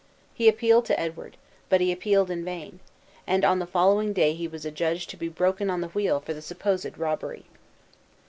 [0.33, 1.37] He appealed to Edward,
[1.69, 2.79] but he appealed in vain;
[3.27, 6.33] and on the following day he was adjudged to be broken on the wheel for
[6.33, 7.45] the supposed robbery.